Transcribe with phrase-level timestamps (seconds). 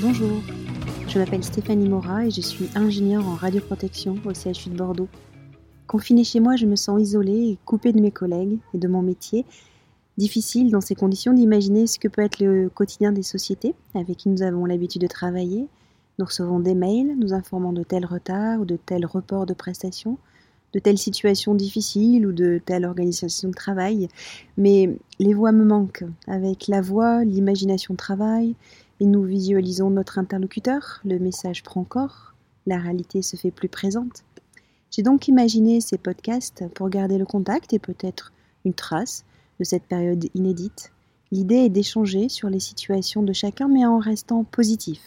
[0.00, 0.42] Bonjour,
[1.08, 5.08] je m'appelle Stéphanie Mora et je suis ingénieure en radioprotection au CHU de Bordeaux.
[5.86, 9.02] Confinée chez moi, je me sens isolée et coupée de mes collègues et de mon
[9.02, 9.44] métier.
[10.16, 14.28] Difficile dans ces conditions d'imaginer ce que peut être le quotidien des sociétés avec qui
[14.28, 15.68] nous avons l'habitude de travailler.
[16.18, 20.18] Nous recevons des mails nous informant de tels retards ou de tels reports de prestations,
[20.72, 24.08] de telles situations difficiles ou de telle organisation de travail.
[24.56, 26.04] Mais les voix me manquent.
[26.26, 28.54] Avec la voix, l'imagination travaille
[29.00, 31.00] et nous visualisons notre interlocuteur.
[31.04, 32.34] Le message prend corps.
[32.66, 34.24] La réalité se fait plus présente.
[34.90, 38.32] J'ai donc imaginé ces podcasts pour garder le contact et peut-être
[38.64, 39.24] une trace
[39.58, 40.92] de cette période inédite.
[41.30, 45.00] L'idée est d'échanger sur les situations de chacun mais en restant positif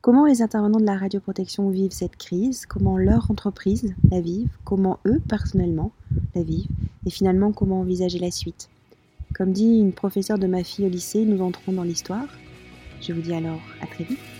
[0.00, 5.00] Comment les intervenants de la radioprotection vivent cette crise, comment leur entreprise la vivent, comment
[5.06, 5.90] eux personnellement
[6.36, 6.68] la vivent,
[7.04, 8.68] et finalement comment envisager la suite?
[9.34, 12.28] Comme dit une professeure de ma fille au lycée, nous entrons dans l'histoire.
[13.00, 14.37] Je vous dis alors à très vite.